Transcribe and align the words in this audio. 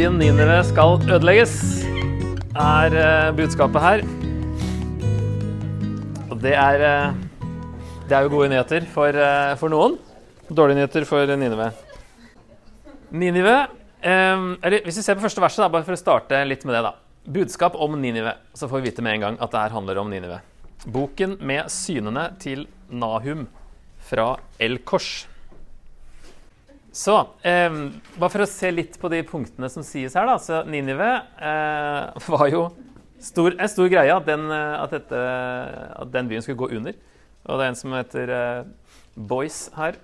Ninive 0.00 0.54
skal 0.64 0.94
ødelegges, 1.12 1.50
er 2.56 2.94
eh, 2.96 3.32
budskapet 3.36 3.82
her. 3.84 4.02
Og 6.30 6.38
det 6.40 6.54
er 6.56 6.84
eh, 6.88 7.18
Det 8.08 8.16
er 8.16 8.24
jo 8.24 8.30
gode 8.32 8.48
nyheter 8.48 8.86
for, 8.88 9.12
eh, 9.12 9.52
for 9.60 9.68
noen. 9.68 9.98
Dårlige 10.48 10.78
nyheter 10.78 11.04
for 11.04 11.26
Ninive. 11.36 11.68
Ninive 13.12 13.66
Eller 14.00 14.80
hvis 14.86 14.96
vi 14.96 15.02
ser 15.02 15.18
på 15.18 15.26
første 15.26 15.40
verset, 15.40 15.60
da, 15.60 15.68
bare 15.68 15.84
for 15.84 15.92
å 15.92 16.00
starte 16.00 16.40
litt 16.48 16.64
med 16.64 16.78
det, 16.78 16.82
da. 16.88 16.94
Budskap 17.28 17.76
om 17.76 18.00
Ninive. 18.00 18.38
Så 18.54 18.70
får 18.70 18.80
vi 18.80 18.88
vite 18.88 19.02
med 19.04 19.18
en 19.18 19.20
gang 19.20 19.36
at 19.38 19.52
det 19.52 19.60
her 19.60 19.76
handler 19.76 20.00
om 20.00 20.08
Ninive. 20.08 20.40
Boken 20.88 21.36
med 21.44 21.68
synene 21.68 22.30
til 22.40 22.64
Nahum 22.88 23.48
fra 24.00 24.38
El 24.58 24.78
Kors. 24.78 25.26
Så 26.92 27.14
eh, 27.46 27.70
bare 28.18 28.32
for 28.32 28.42
å 28.42 28.50
se 28.50 28.70
litt 28.74 28.98
på 28.98 29.10
de 29.12 29.22
punktene 29.26 29.70
som 29.70 29.84
sies 29.86 30.16
her, 30.18 30.26
da. 30.26 30.36
Så 30.42 30.64
Ninive 30.66 31.10
eh, 31.38 32.26
var 32.32 32.46
jo 32.50 32.64
stor, 33.22 33.54
en 33.54 33.70
stor 33.70 33.90
greie 33.92 34.10
at 34.14 34.26
den, 34.26 34.48
eh, 34.50 34.76
at, 34.80 34.94
dette, 34.96 35.24
at 35.94 36.12
den 36.12 36.30
byen 36.30 36.42
skulle 36.42 36.58
gå 36.60 36.72
under. 36.80 36.98
Og 37.46 37.58
det 37.58 37.66
er 37.66 37.72
en 37.72 37.78
som 37.78 37.94
heter 37.94 38.34
eh, 38.34 38.64
Boyce 39.14 39.70
her, 39.78 40.00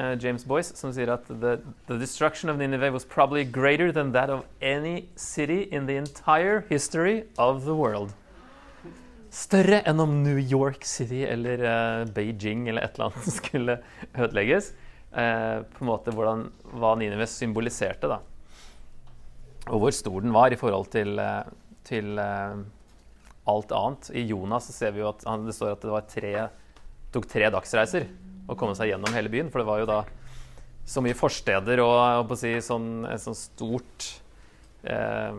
eh, 0.00 0.14
James 0.22 0.46
Boyce, 0.48 0.72
som 0.80 0.94
sier 0.96 1.12
at 1.12 1.28
the, 1.28 1.58
the 1.90 2.00
destruction 2.00 2.48
of 2.48 2.56
Ninive 2.56 2.88
was 2.92 3.04
probably 3.04 3.44
greater 3.44 3.92
than 3.92 4.12
that 4.16 4.32
of 4.32 4.46
any 4.62 5.10
city 5.16 5.68
in 5.70 5.86
the 5.86 6.00
entire 6.00 6.64
history 6.70 7.24
of 7.36 7.66
the 7.68 7.76
world. 7.76 8.16
Større 9.30 9.84
enn 9.86 10.00
om 10.02 10.22
New 10.24 10.40
York 10.40 10.82
City 10.88 11.20
eller 11.28 11.60
eh, 11.62 12.06
Beijing 12.16 12.64
eller 12.66 12.82
et 12.82 12.96
eller 12.96 13.12
annet 13.12 13.34
skulle 13.42 13.76
ødelegges 14.16 14.72
eh, 15.12 15.62
på 15.62 15.84
en 15.84 15.90
måte 15.90 16.14
hvordan, 16.14 16.46
hva 16.76 16.94
Ninive 16.98 17.26
symboliserte. 17.30 18.10
da. 18.10 18.20
Og 19.70 19.82
hvor 19.84 19.94
stor 19.94 20.20
den 20.24 20.34
var 20.34 20.52
i 20.52 20.58
forhold 20.60 20.90
til, 20.92 21.18
eh, 21.18 21.50
til 21.86 22.18
eh, 22.18 22.62
alt 23.50 23.74
annet. 23.76 24.10
I 24.14 24.26
Jonas 24.30 24.70
så 24.70 24.76
ser 24.76 24.94
vi 24.94 25.02
jo 25.02 25.10
at 25.10 25.24
han, 25.28 25.46
det 25.46 25.56
står 25.56 25.74
at 25.74 25.84
det 25.84 25.92
var 25.92 26.08
tre, 26.08 26.34
tok 27.14 27.28
tre 27.30 27.50
dagsreiser 27.52 28.08
å 28.50 28.56
komme 28.58 28.76
seg 28.78 28.92
gjennom 28.92 29.14
hele 29.14 29.32
byen. 29.32 29.50
For 29.52 29.62
det 29.62 29.70
var 29.70 29.82
jo 29.82 29.90
da 29.90 30.00
så 30.90 31.02
mye 31.04 31.14
forsteder 31.14 31.82
og 31.84 32.24
og 32.24 32.36
si, 32.38 32.54
sånn, 32.64 33.04
et 33.06 33.22
sånn 33.22 33.36
stort 33.38 34.08
eh, 34.82 35.36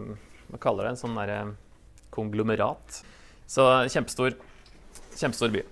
Hva 0.52 0.60
kaller 0.62 0.88
det? 0.88 0.96
En 0.96 1.02
sånn 1.02 1.18
derre 1.18 1.42
konglomerat. 2.12 3.02
Så 3.48 3.66
kjempestor, 3.92 4.36
kjempestor 5.16 5.52
by. 5.54 5.64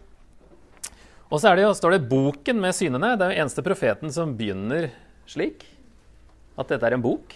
Og 1.30 1.38
så 1.38 1.52
er 1.52 1.60
det 1.60 1.68
jo, 1.68 1.76
står 1.78 1.94
det 1.94 2.08
'boken 2.10 2.58
med 2.58 2.74
synene'. 2.74 3.14
Det 3.18 3.26
er 3.26 3.36
jo 3.36 3.42
eneste 3.44 3.62
profeten 3.62 4.10
som 4.12 4.34
begynner 4.38 4.90
slik. 5.30 5.66
At 6.58 6.72
dette 6.74 6.86
er 6.86 6.96
en 6.98 7.06
bok. 7.06 7.36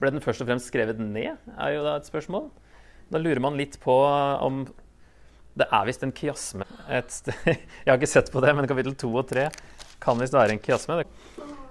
Ble 0.00 0.10
den 0.10 0.24
først 0.24 0.42
og 0.42 0.48
fremst 0.48 0.66
skrevet 0.66 0.98
ned, 0.98 1.38
er 1.54 1.70
jo 1.76 1.84
da 1.84 1.96
et 1.96 2.08
spørsmål. 2.10 2.50
Da 3.10 3.18
lurer 3.18 3.40
man 3.40 3.56
litt 3.56 3.78
på 3.80 3.94
om 4.42 4.66
Det 5.50 5.66
er 5.66 5.84
visst 5.84 6.02
en 6.02 6.12
kiasme 6.12 6.64
et 6.88 7.10
sted. 7.10 7.34
Jeg 7.84 7.86
har 7.86 7.98
ikke 7.98 8.06
sett 8.06 8.30
på 8.32 8.40
det, 8.40 8.54
men 8.54 8.68
kapittel 8.70 8.94
to 8.94 9.10
og 9.14 9.26
tre 9.28 9.48
kan 10.00 10.16
visst 10.18 10.32
være 10.32 10.54
en 10.54 10.62
kiasme. 10.62 11.02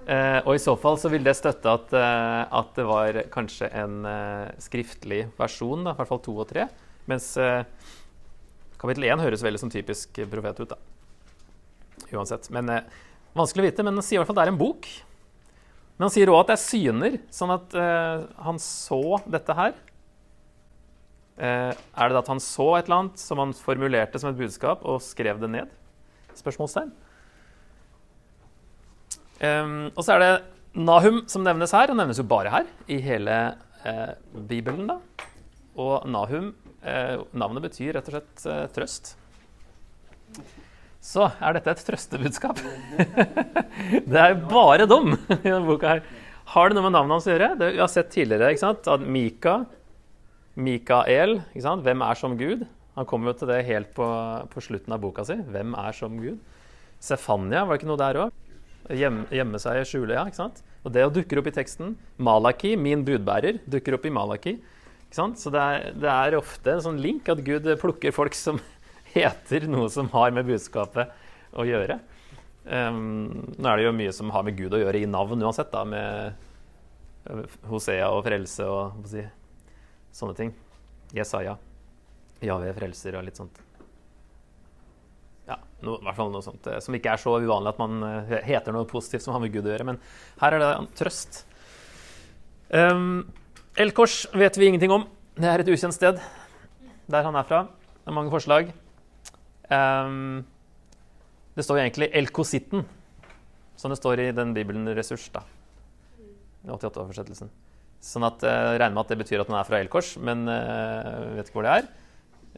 Eh, 0.06 0.40
og 0.44 0.54
i 0.54 0.60
så 0.60 0.76
fall 0.76 0.98
så 1.00 1.08
vil 1.08 1.24
det 1.24 1.34
støtte 1.34 1.66
at, 1.66 1.92
eh, 1.96 2.44
at 2.44 2.76
det 2.76 2.84
var 2.86 3.22
kanskje 3.32 3.70
en 3.72 4.04
eh, 4.04 4.52
skriftlig 4.60 5.30
versjon, 5.40 5.82
da, 5.84 5.96
i 5.96 5.96
hvert 5.96 6.12
fall 6.12 6.22
to 6.22 6.36
og 6.36 6.48
tre. 6.52 6.68
Mens 7.08 7.32
eh, 7.40 7.64
kapittel 8.78 9.08
én 9.08 9.24
høres 9.24 9.42
veldig 9.42 9.64
som 9.64 9.72
typisk 9.72 10.22
profet 10.30 10.60
ut, 10.60 10.76
da 10.76 10.78
uansett. 12.16 12.50
Men 12.54 12.68
eh, 12.72 12.98
Vanskelig 13.30 13.62
å 13.62 13.66
vite, 13.68 13.84
men 13.86 13.94
han 13.94 14.02
sier 14.02 14.18
i 14.18 14.20
hvert 14.20 14.30
fall 14.32 14.40
det 14.40 14.42
er 14.48 14.50
en 14.50 14.58
bok. 14.58 14.88
Men 15.94 16.08
han 16.08 16.12
sier 16.14 16.32
òg 16.32 16.40
at 16.40 16.48
det 16.50 16.54
er 16.56 16.62
syner, 16.64 17.16
sånn 17.30 17.52
at 17.54 17.76
eh, 17.78 18.24
han 18.42 18.58
så 18.62 19.20
dette 19.30 19.54
her. 19.54 19.76
Eh, 21.38 21.70
er 21.70 22.10
det 22.10 22.18
at 22.18 22.30
han 22.32 22.42
så 22.42 22.72
et 22.74 22.88
eller 22.88 23.04
annet 23.04 23.22
som 23.22 23.38
han 23.38 23.54
formulerte 23.54 24.18
som 24.18 24.32
et 24.32 24.40
budskap, 24.40 24.82
og 24.82 24.98
skrev 25.04 25.38
det 25.42 25.52
ned? 25.52 25.70
Spørsmålstegn. 26.40 26.90
Um, 29.40 29.88
og 29.94 30.02
så 30.04 30.16
er 30.16 30.20
det 30.20 30.32
Nahum 30.76 31.22
som 31.30 31.46
nevnes 31.46 31.72
her. 31.74 31.90
Han 31.90 31.98
nevnes 32.02 32.20
jo 32.20 32.26
bare 32.28 32.52
her 32.52 32.66
i 32.90 32.98
hele 33.02 33.36
eh, 33.86 34.12
Bibelen. 34.34 34.90
da. 34.90 34.98
Og 35.80 36.04
Nahum, 36.10 36.52
eh, 36.82 37.22
navnet 37.32 37.64
betyr 37.64 37.96
rett 37.96 38.10
og 38.10 38.18
slett 38.18 38.44
eh, 38.46 38.66
trøst. 38.74 39.14
Så 41.00 41.24
er 41.40 41.56
dette 41.56 41.72
et 41.72 41.84
trøstebudskap. 41.88 42.58
det 44.12 44.20
er 44.20 44.34
bare 44.50 44.86
dom 44.88 45.14
i 45.16 45.38
denne 45.40 45.64
boka 45.64 45.94
her. 45.94 46.02
Har 46.52 46.68
det 46.68 46.76
noe 46.76 46.88
med 46.88 46.96
navnet 46.96 47.16
hans 47.16 47.28
å 47.28 47.32
gjøre? 47.32 47.54
Det 47.56 47.70
vi 47.72 47.80
har 47.80 47.90
sett 47.90 48.10
tidligere. 48.12 48.50
ikke 48.52 48.64
sant? 48.66 48.88
At 48.90 49.04
Mika, 49.06 49.54
Mikael, 50.60 51.38
ikke 51.54 51.64
sant? 51.64 51.84
hvem 51.86 52.04
er 52.04 52.18
som 52.20 52.36
Gud? 52.36 52.66
Han 52.98 53.06
kommer 53.08 53.30
jo 53.30 53.38
til 53.40 53.52
det 53.52 53.62
helt 53.68 53.92
på, 53.96 54.06
på, 54.50 54.62
slutten 54.64 54.92
av 54.92 55.00
boka 55.00 55.24
si. 55.24 55.38
Hvem 55.54 55.76
er 55.78 55.96
som 55.96 56.18
Gud? 56.20 56.40
Sefania, 57.00 57.62
var 57.64 57.78
det 57.78 57.80
ikke 57.80 57.90
noe 57.92 58.00
der 58.02 58.18
òg? 58.26 58.34
Gjemme, 58.90 59.60
seg 59.62 59.78
i 59.78 59.86
skjulet, 59.88 60.18
ja. 60.18 60.26
ikke 60.26 60.40
sant? 60.42 60.60
Og 60.84 60.92
det 60.92 61.06
dukker 61.14 61.40
opp 61.40 61.48
i 61.48 61.54
teksten. 61.54 61.94
Malaki, 62.20 62.74
min 62.76 63.06
budbærer, 63.06 63.62
dukker 63.70 63.96
opp 63.96 64.04
i 64.04 64.12
Malaki. 64.12 64.58
Så 65.14 65.50
det 65.54 65.62
er, 65.62 65.88
det 65.96 66.10
er 66.12 66.36
ofte 66.38 66.74
en 66.74 66.84
sånn 66.84 67.00
link 67.00 67.30
at 67.32 67.40
Gud 67.46 67.66
plukker 67.80 68.12
folk 68.14 68.36
som 68.36 68.60
heter 69.14 69.66
noe 69.70 69.88
som 69.92 70.10
har 70.14 70.32
med 70.34 70.48
budskapet 70.48 71.12
å 71.56 71.66
gjøre. 71.66 71.98
Um, 72.64 73.54
nå 73.56 73.66
er 73.70 73.80
det 73.80 73.86
jo 73.86 73.96
mye 73.96 74.12
som 74.14 74.30
har 74.34 74.44
med 74.46 74.58
Gud 74.58 74.76
å 74.76 74.82
gjøre 74.82 75.00
i 75.00 75.08
navn 75.08 75.42
uansett, 75.42 75.72
da, 75.72 75.84
med 75.88 76.48
Hosea 77.70 78.10
og 78.12 78.22
frelse 78.26 78.66
og 78.68 79.00
si, 79.08 79.24
sånne 80.16 80.36
ting. 80.38 80.54
Jesaja. 81.16 81.56
Jave 82.44 82.72
frelser 82.76 83.18
og 83.18 83.26
litt 83.26 83.40
sånt. 83.40 83.58
Ja, 85.50 85.58
no, 85.84 85.96
i 85.98 86.06
hvert 86.06 86.16
fall 86.16 86.30
noe 86.32 86.44
sånt 86.44 86.68
eh, 86.70 86.78
som 86.84 86.94
ikke 86.96 87.12
er 87.12 87.20
så 87.20 87.34
uvanlig 87.42 87.72
at 87.72 87.80
man 87.80 88.04
uh, 88.06 88.34
heter 88.46 88.74
noe 88.74 88.88
positivt 88.88 89.24
som 89.24 89.34
har 89.34 89.42
med 89.42 89.52
Gud 89.52 89.66
å 89.66 89.72
gjøre. 89.72 89.88
Men 89.88 89.98
her 90.40 90.56
er 90.56 90.62
det 90.62 90.70
trøst. 91.00 91.42
Um, 92.70 93.24
Elkors 93.80 94.22
vet 94.36 94.56
vi 94.60 94.70
ingenting 94.70 94.94
om. 94.94 95.08
Det 95.34 95.48
er 95.50 95.62
et 95.62 95.72
ukjent 95.72 95.96
sted 95.96 96.20
der 97.10 97.26
han 97.26 97.36
er 97.36 97.48
fra. 97.48 97.64
Det 97.98 98.12
er 98.12 98.16
mange 98.16 98.32
forslag. 98.32 98.70
Um, 99.70 100.42
det 101.54 101.62
står 101.62 101.78
jo 101.78 101.84
egentlig 101.84 102.10
Elkositten, 102.18 102.82
som 103.78 103.92
det 103.92 104.00
står 104.00 104.22
i 104.22 104.30
den 104.34 104.54
bibelen 104.56 104.88
ressurs. 104.96 105.28
da, 105.30 105.44
88-oversettelsen. 106.66 107.50
Sånn 108.02 108.26
at 108.26 108.42
jeg 108.42 108.50
uh, 108.50 108.76
regner 108.80 108.96
med 108.96 109.04
at 109.04 109.12
det 109.12 109.20
betyr 109.20 109.42
at 109.42 109.50
den 109.50 109.58
er 109.60 109.68
fra 109.68 109.80
Elkors, 109.80 110.16
men 110.18 110.42
uh, 110.48 111.36
vet 111.36 111.48
ikke 111.48 111.60
hvor 111.60 111.68
det 111.68 111.76
er. 111.78 111.88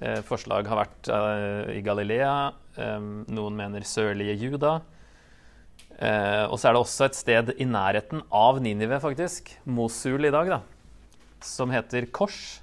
Uh, 0.01 0.21
forslag 0.25 0.71
har 0.71 0.81
vært 0.85 1.13
i 1.77 1.85
Galilea. 1.85 2.35
Um, 2.79 3.23
noen 3.29 3.59
mener 3.59 3.85
sørlige 3.85 4.39
Juda. 4.41 4.81
og 6.49 6.57
så 6.59 6.69
er 6.69 6.73
det 6.73 6.81
også 6.81 7.05
et 7.05 7.17
sted 7.19 7.51
i 7.61 7.67
nærheten 7.69 8.23
av 8.33 8.59
Ninive, 8.65 8.99
faktisk, 9.03 9.53
Mosul 9.65 10.25
i 10.25 10.33
dag, 10.33 10.49
da, 10.49 10.61
som 11.45 11.71
heter 11.71 12.09
Kors. 12.11 12.61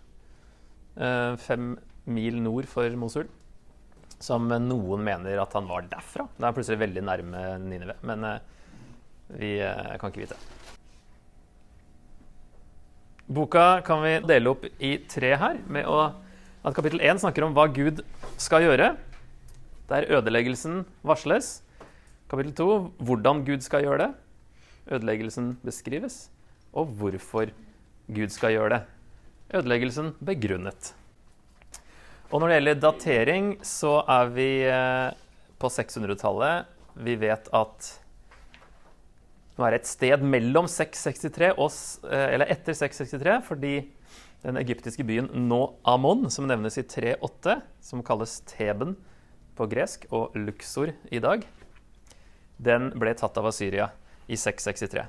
fem 1.46 1.78
mil 2.06 2.42
nord 2.42 2.66
for 2.68 2.90
Mosul 2.98 3.30
som 4.20 4.48
noen 4.50 5.04
mener 5.04 5.40
at 5.42 5.54
han 5.56 5.68
var 5.70 5.88
derfra. 5.90 6.28
Det 6.36 6.48
er 6.48 6.56
plutselig 6.56 6.82
veldig 6.82 7.04
nærme 7.08 7.44
Ninive, 7.64 7.96
men 8.06 8.26
uh, 8.28 8.40
vi 9.40 9.56
uh, 9.64 9.96
kan 10.00 10.12
ikke 10.12 10.26
vite. 10.26 10.40
Boka 13.30 13.82
kan 13.86 14.02
vi 14.04 14.16
dele 14.26 14.52
opp 14.52 14.66
i 14.82 14.96
tre 15.10 15.36
her, 15.38 15.60
med 15.70 15.88
å, 15.88 16.10
at 16.66 16.76
kapittel 16.76 17.02
1 17.06 17.22
snakker 17.22 17.46
om 17.46 17.56
hva 17.56 17.68
Gud 17.72 18.02
skal 18.42 18.66
gjøre, 18.66 18.96
der 19.90 20.08
ødeleggelsen 20.18 20.84
varsles. 21.06 21.60
Kapittel 22.30 22.54
2 22.58 22.68
hvordan 23.06 23.44
Gud 23.48 23.64
skal 23.66 23.86
gjøre 23.86 24.04
det. 24.04 24.10
Ødeleggelsen 24.90 25.56
beskrives. 25.66 26.28
Og 26.78 26.92
hvorfor 27.00 27.50
Gud 28.10 28.34
skal 28.34 28.54
gjøre 28.54 28.74
det. 28.76 28.82
Ødeleggelsen 29.58 30.14
begrunnet. 30.22 30.94
Og 32.30 32.42
når 32.42 32.52
det 32.52 32.58
gjelder 32.60 32.82
datering, 32.84 33.46
så 33.66 33.96
er 34.06 34.28
vi 34.36 34.50
eh, 34.70 35.10
på 35.58 35.70
600-tallet. 35.74 36.70
Vi 37.02 37.16
vet 37.18 37.50
at 37.58 37.88
det 39.60 39.66
er 39.68 39.76
et 39.76 39.90
sted 39.90 40.22
mellom 40.24 40.70
663 40.70 41.50
og, 41.58 41.74
eh, 42.08 42.28
eller 42.36 42.52
etter 42.54 42.78
663, 42.78 43.40
fordi 43.48 43.74
den 44.46 44.60
egyptiske 44.62 45.04
byen 45.04 45.32
Nå-Amon, 45.50 46.30
som 46.32 46.48
nevnes 46.48 46.78
i 46.80 46.86
3.8, 46.86 47.58
som 47.84 48.06
kalles 48.06 48.38
Teben 48.48 48.94
på 49.58 49.68
gresk 49.68 50.06
og 50.16 50.38
Luxor 50.38 50.94
i 51.12 51.20
dag, 51.24 51.44
den 52.62 52.92
ble 53.00 53.16
tatt 53.18 53.42
av 53.42 53.50
Asyria 53.50 53.90
i 54.30 54.38
663. 54.38 55.04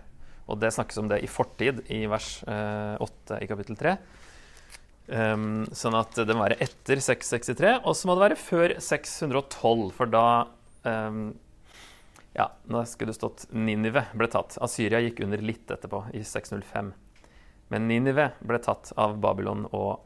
Og 0.50 0.58
det 0.58 0.72
snakkes 0.74 0.98
om 0.98 1.12
det 1.12 1.20
i 1.22 1.30
fortid 1.30 1.84
i 1.92 2.06
vers 2.10 2.40
8 2.48 3.36
eh, 3.36 3.44
i 3.44 3.50
kapittel 3.50 3.78
3. 3.78 3.94
Um, 5.10 5.64
sånn 5.74 5.96
at 5.98 6.14
det 6.14 6.34
må 6.36 6.44
være 6.44 6.60
etter 6.62 7.00
663, 7.02 7.80
og 7.82 7.96
så 7.98 8.06
må 8.06 8.14
det 8.14 8.24
være 8.28 8.36
før 8.38 8.74
612, 8.78 9.88
for 9.96 10.10
da 10.12 10.26
um, 10.86 11.32
Ja, 12.36 12.46
nå 12.70 12.84
skulle 12.86 13.10
det 13.10 13.18
stått 13.18 13.48
Ninive 13.50 14.04
ble 14.14 14.28
tatt. 14.30 14.54
Asyria 14.62 15.00
gikk 15.02 15.24
under 15.26 15.42
litt 15.42 15.70
etterpå, 15.74 16.04
i 16.14 16.22
605. 16.22 16.92
Men 17.74 17.88
Ninive 17.90 18.28
ble 18.46 18.60
tatt 18.62 18.92
av 18.98 19.18
Babylon 19.22 19.66
og 19.74 20.04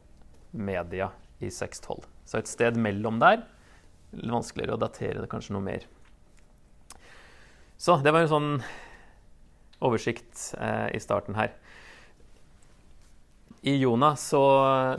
Media 0.57 1.11
i 1.37 1.51
612. 1.53 2.01
Så 2.25 2.41
et 2.41 2.49
sted 2.49 2.81
mellom 2.81 3.21
der. 3.21 3.43
Vanskeligere 4.15 4.77
å 4.77 4.81
datere 4.81 5.21
det 5.21 5.29
kanskje 5.29 5.53
noe 5.53 5.65
mer. 5.65 5.85
Så 7.77 7.99
det 8.01 8.13
var 8.15 8.25
en 8.25 8.31
sånn 8.31 8.51
oversikt 9.85 10.53
eh, 10.57 10.95
i 10.95 11.01
starten 11.03 11.37
her. 11.37 11.53
I 13.65 13.79
Jona, 13.81 14.11
så 14.15 14.41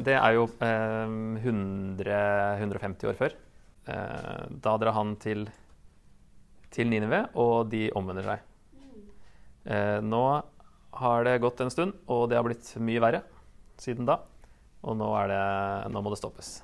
Det 0.03 0.17
er 0.19 0.33
jo 0.35 0.49
eh, 0.59 1.07
100, 1.39 2.17
150 2.59 3.11
år 3.13 3.19
før. 3.19 3.37
Eh, 3.87 4.43
da 4.51 4.73
drar 4.83 4.97
han 4.97 5.15
til, 5.23 5.45
til 6.75 6.91
Ninive, 6.91 7.29
og 7.39 7.71
de 7.71 7.85
omvender 7.95 8.27
seg. 8.27 8.43
Eh, 9.71 10.01
nå 10.03 10.23
har 10.99 11.29
det 11.29 11.37
gått 11.45 11.63
en 11.63 11.71
stund, 11.71 11.95
og 12.11 12.27
det 12.31 12.41
har 12.41 12.47
blitt 12.47 12.73
mye 12.83 13.03
verre 13.05 13.23
siden 13.79 14.09
da. 14.09 14.19
Og 14.83 14.99
nå, 14.99 15.13
det, 15.31 15.41
nå 15.95 16.03
må 16.03 16.11
det 16.11 16.19
stoppes. 16.19 16.57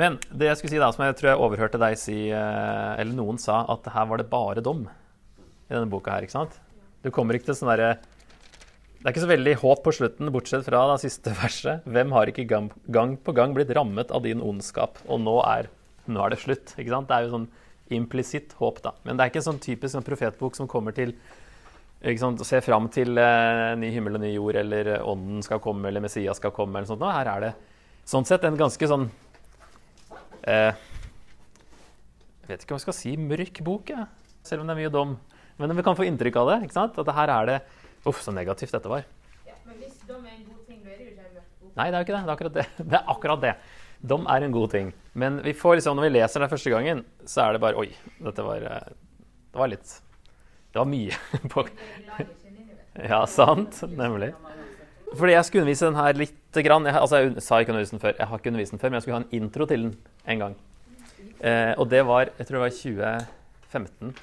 Men 0.00 0.16
det 0.32 0.48
jeg 0.48 0.62
skulle 0.62 0.74
si 0.74 0.80
da, 0.80 0.88
som 0.96 1.04
jeg 1.04 1.18
tror 1.20 1.34
jeg 1.34 1.44
overhørte 1.44 1.82
deg 1.82 1.98
si, 2.00 2.18
eh, 2.32 2.92
eller 3.04 3.12
noen 3.12 3.36
sa, 3.42 3.66
at 3.68 3.92
her 3.92 4.08
var 4.08 4.20
det 4.20 4.30
bare 4.32 4.64
dom 4.64 4.86
i 4.88 5.72
denne 5.76 5.92
boka 5.92 6.16
her, 6.16 6.24
ikke 6.24 6.38
sant? 6.40 6.56
Du 7.04 7.12
kommer 7.12 7.36
ikke 7.36 7.52
til 7.52 7.60
sånn 7.60 7.74
derre 7.74 7.98
Det 9.04 9.10
er 9.10 9.12
ikke 9.18 9.26
så 9.26 9.28
veldig 9.28 9.52
håp 9.60 9.80
på 9.84 9.92
slutten, 9.92 10.30
bortsett 10.32 10.62
fra 10.64 10.78
det 10.88 11.02
siste 11.02 11.32
verset. 11.42 11.84
Hvem 11.84 12.12
har 12.16 12.30
ikke 12.30 12.46
gang, 12.48 12.70
gang, 12.88 13.18
på 13.20 13.34
gang 13.36 13.52
blitt 13.52 13.68
rammet 13.76 14.08
av 14.08 14.22
din 14.24 14.40
ondskap, 14.40 14.96
og 15.04 15.20
nå 15.20 15.34
er, 15.44 15.68
nå 16.08 16.22
er 16.24 16.32
det 16.32 16.38
slutt? 16.40 16.72
Sant? 16.72 17.10
Det 17.10 17.18
er 17.18 17.26
jo 17.26 17.34
sånn 17.34 17.44
implisitt 17.92 18.54
håp, 18.56 18.80
da. 18.80 18.94
Men 19.04 19.20
det 19.20 19.26
er 19.26 19.32
ikke 19.34 19.42
en 19.42 19.48
sånn 19.50 19.60
typisk 19.60 19.92
sånn 19.92 20.06
profetbok 20.06 20.56
som 20.56 20.70
kommer 20.72 20.96
til 20.96 21.12
å 22.00 22.48
se 22.48 22.62
fram 22.64 22.88
til 22.96 23.20
eh, 23.20 23.74
ny 23.76 23.92
himmel 23.92 24.16
og 24.16 24.24
ny 24.24 24.32
jord, 24.38 24.56
eller 24.64 24.94
eh, 24.96 25.04
Ånden 25.12 25.44
skal 25.44 25.60
komme, 25.60 25.92
eller 25.92 26.00
Messias 26.08 26.40
skal 26.40 26.56
komme. 26.56 26.80
eller 26.80 26.88
sånt. 26.88 27.04
Nå, 27.04 27.12
her 27.12 27.28
er 27.36 27.44
det 27.44 27.52
sånn 28.08 28.24
sett 28.24 28.48
en 28.48 28.56
ganske 28.56 28.88
sånn 28.88 29.10
eh, 30.48 30.72
Jeg 32.40 32.48
vet 32.54 32.64
ikke 32.64 32.72
hva 32.72 32.80
jeg 32.80 32.88
skal 32.88 33.00
si 33.02 33.16
mørk 33.20 33.60
bok, 33.68 33.92
jeg. 33.92 34.08
selv 34.48 34.64
om 34.64 34.72
det 34.72 34.78
er 34.78 34.82
mye 34.86 34.96
dom. 34.96 35.16
Men 35.60 35.76
vi 35.76 35.84
kan 35.84 36.00
få 36.00 36.08
inntrykk 36.08 36.40
av 36.40 36.54
det. 36.54 36.62
ikke 36.64 36.80
sant? 36.80 37.04
At 37.04 37.16
her 37.20 37.36
er 37.36 37.52
det 37.52 37.62
Uff, 38.04 38.22
så 38.22 38.34
negativt 38.34 38.74
dette 38.76 38.90
var. 38.90 39.06
Ja, 39.48 39.56
men 39.64 39.80
hvis 39.80 39.96
dom 40.08 40.24
er 40.24 40.36
en 40.36 40.44
god 40.48 40.62
ting, 40.68 40.82
da 40.84 40.92
er 40.92 40.98
det 40.98 41.06
jo 41.06 41.10
ikke 41.14 41.24
en 41.24 41.34
mørk 41.38 41.50
bok. 41.60 41.74
Nei, 41.78 41.88
det 41.88 41.96
er 41.96 42.00
jo 42.00 42.08
ikke 42.08 42.14
det. 42.14 42.22
Det 42.24 42.28
er 42.28 42.36
akkurat 42.36 42.56
det. 42.58 42.66
Det 42.78 42.98
er 43.00 43.12
akkurat 43.16 43.44
det. 43.44 43.54
Dom 44.14 44.26
er 44.28 44.44
en 44.44 44.56
god 44.56 44.72
ting. 44.74 44.94
Men 45.14 45.38
vi 45.44 45.54
får 45.56 45.78
liksom, 45.80 45.96
når 45.96 46.08
vi 46.08 46.14
leser 46.18 46.44
det 46.44 46.50
første 46.52 46.72
gangen, 46.74 47.04
så 47.24 47.46
er 47.46 47.56
det 47.56 47.64
bare 47.64 47.80
Oi, 47.80 47.88
dette 48.20 48.44
var, 48.44 48.66
eh, 48.68 48.90
det 49.54 49.62
var 49.62 49.72
litt 49.72 50.00
det 50.74 50.80
var 50.80 50.88
mye. 50.90 51.14
på 51.52 51.62
Ja, 52.98 53.20
sant. 53.30 53.78
Nemlig. 53.94 54.32
Fordi 55.14 55.34
jeg 55.36 55.46
skulle 55.46 55.62
undervise 55.62 55.86
den 55.86 55.98
her 55.98 56.16
litt 56.18 56.58
grann. 56.66 56.88
Jeg, 56.88 56.98
altså 56.98 57.20
jeg 57.22 57.42
sa 57.46 57.60
ikke 57.62 57.70
undervise 57.70 57.94
den 57.94 58.02
før, 58.02 58.16
jeg 58.18 58.26
har 58.26 58.40
ikke 58.40 58.50
undervist 58.50 58.74
den 58.74 58.82
før, 58.82 58.90
men 58.90 58.98
jeg 58.98 59.04
skulle 59.04 59.18
ha 59.20 59.22
en 59.22 59.36
intro 59.38 59.68
til 59.70 59.84
den 59.86 59.92
en 60.34 60.42
gang. 60.42 60.56
Eh, 61.38 61.72
og 61.78 61.86
det 61.92 62.02
var 62.08 62.32
jeg 62.32 62.48
tror 62.48 62.58
det 62.58 62.64
var 62.64 62.74
2015. 62.74 64.16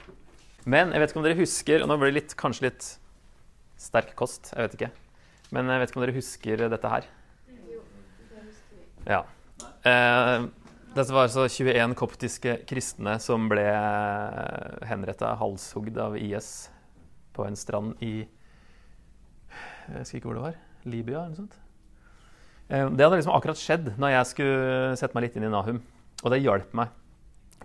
Men 0.75 0.91
jeg 0.91 1.01
vet 1.01 1.13
ikke 1.13 1.19
om 1.19 1.25
dere 1.25 1.39
husker 1.39 1.81
Og 1.83 1.87
nå 1.89 1.95
blir 1.97 2.11
det 2.11 2.19
litt, 2.19 2.35
kanskje 2.37 2.67
litt 2.67 2.85
sterk 3.81 4.13
kost. 4.17 4.53
Jeg 4.53 4.67
vet 4.67 4.77
ikke. 4.77 4.91
Men 5.51 5.69
jeg 5.71 5.81
vet 5.81 5.91
ikke 5.91 5.99
om 5.99 6.05
dere 6.05 6.17
husker 6.17 6.65
dette 6.71 6.91
her. 6.91 7.07
Ja. 9.09 9.23
Eh, 9.87 10.47
dette 10.91 11.15
var 11.15 11.25
altså 11.25 11.47
21 11.49 11.95
koptiske 11.97 12.59
kristne 12.69 13.17
som 13.23 13.47
ble 13.51 13.65
henretta, 14.87 15.33
halshugd 15.39 15.97
av 16.01 16.17
IS 16.19 16.69
på 17.35 17.47
en 17.47 17.57
strand 17.57 18.01
i 18.03 18.13
Jeg 18.21 19.97
husker 19.97 20.19
ikke 20.19 20.29
hvor 20.29 20.37
det 20.37 20.47
var. 20.49 20.59
Libya 20.85 21.23
eller 21.23 21.33
noe 21.33 21.41
sånt. 21.43 21.57
Eh, 22.69 22.87
det 22.87 23.05
hadde 23.05 23.17
liksom 23.19 23.35
akkurat 23.35 23.59
skjedd 23.59 23.93
når 23.99 24.15
jeg 24.15 24.29
skulle 24.31 24.99
sette 24.99 25.17
meg 25.17 25.27
litt 25.27 25.39
inn 25.39 25.47
i 25.49 25.53
Nahum. 25.53 25.81
Og 26.21 26.31
det 26.31 26.43
hjalp 26.43 26.75
meg 26.77 26.93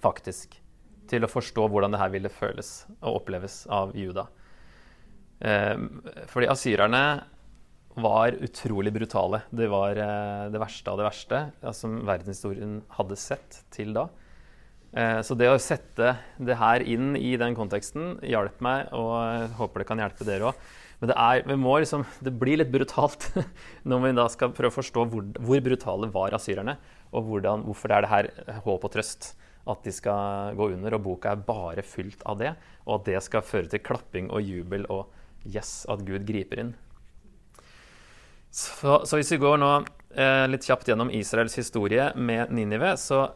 faktisk 0.02 0.56
til 1.10 1.22
å 1.22 1.30
forstå 1.30 1.68
hvordan 1.70 1.94
det 1.94 2.00
her 2.00 2.10
ville 2.14 2.32
føles 2.32 2.70
og 2.98 3.20
oppleves 3.20 3.64
av 3.72 3.94
Juda. 3.96 4.26
Eh, 5.40 5.74
fordi 6.30 6.48
asyrerne 6.48 7.02
var 7.96 8.36
utrolig 8.44 8.92
brutale. 8.92 9.42
Det 9.50 9.68
var 9.72 9.96
eh, 10.00 10.46
det 10.52 10.60
verste 10.60 10.92
av 10.92 11.00
det 11.00 11.08
verste 11.08 11.42
ja, 11.62 11.72
som 11.76 11.98
verdenshistorien 12.08 12.80
hadde 12.98 13.18
sett 13.20 13.62
til 13.72 13.94
da. 13.96 14.08
Eh, 14.96 15.20
så 15.24 15.36
det 15.36 15.48
å 15.50 15.60
sette 15.60 16.16
det 16.36 16.58
her 16.60 16.84
inn 16.84 17.14
i 17.18 17.34
den 17.40 17.56
konteksten 17.56 18.18
hjalp 18.24 18.60
meg, 18.64 18.92
og 18.96 19.56
håper 19.60 19.82
det 19.82 19.88
kan 19.88 20.04
hjelpe 20.04 20.28
dere 20.28 20.52
òg. 20.52 20.66
Men 20.96 21.10
det, 21.10 21.16
er, 21.20 21.42
liksom, 21.52 22.06
det, 22.24 22.32
blir 22.40 22.56
litt 22.56 22.72
brutalt 22.72 23.28
når 23.88 24.04
vi 24.04 24.12
da 24.16 24.28
skal 24.32 24.54
prøve 24.56 24.72
å 24.72 24.78
forstå 24.78 25.08
hvor, 25.12 25.26
hvor 25.44 25.64
brutale 25.64 26.08
var 26.12 26.36
asyrerne, 26.36 26.78
og 27.12 27.28
hvordan, 27.28 27.66
hvorfor 27.68 27.92
det 27.92 27.98
er 27.98 28.06
det 28.06 28.12
her 28.12 28.62
håp 28.64 28.88
og 28.88 28.92
trøst 28.92 29.34
at 29.66 29.82
de 29.84 29.92
skal 29.92 30.56
gå 30.56 30.70
under. 30.76 30.96
Og 30.96 31.04
boka 31.04 31.34
er 31.34 31.44
bare 31.44 31.84
fylt 31.84 32.24
av 32.28 32.40
det, 32.40 32.54
og 32.86 33.00
at 33.00 33.10
det 33.10 33.22
skal 33.24 33.44
føre 33.44 33.68
til 33.72 33.84
klapping 33.84 34.30
og 34.32 34.44
jubel 34.44 34.88
og 34.92 35.12
yes, 35.52 35.84
at 35.90 36.04
Gud 36.06 36.26
griper 36.28 36.62
inn. 36.62 36.74
Så, 38.50 39.02
så, 39.04 39.18
hvis 39.18 39.32
vi 39.34 39.40
går 39.42 39.58
nå 39.60 39.70
eh, 40.16 40.46
litt 40.48 40.64
kjapt 40.64 40.88
gjennom 40.88 41.12
Israels 41.12 41.56
historie 41.58 42.08
med 42.16 42.52
Ninive, 42.56 42.94
så 43.00 43.26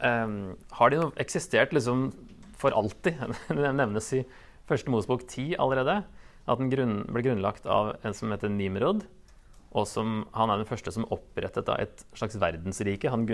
eh, 0.00 0.36
har 0.78 0.92
de 0.92 1.02
eksistert 1.20 1.74
liksom 1.76 2.08
for 2.60 2.76
alltid. 2.76 3.20
Det 3.48 3.74
nevnes 3.76 4.12
i 4.16 4.24
første 4.68 4.92
Mosebok 4.92 5.26
10 5.26 5.58
allerede. 5.60 6.00
At 6.50 6.60
den 6.60 6.70
grunn, 6.72 7.00
ble 7.12 7.24
grunnlagt 7.26 7.68
av 7.68 7.94
en 8.06 8.16
som 8.16 8.32
heter 8.32 8.52
Nimrod. 8.52 9.04
Og 9.70 9.86
som, 9.86 10.24
han 10.34 10.50
er 10.50 10.58
den 10.58 10.68
første 10.68 10.90
som 10.94 11.06
opprettet 11.14 11.68
et 11.76 12.02
slags 12.18 12.38
verdensrike. 12.42 13.12
Han 13.12 13.28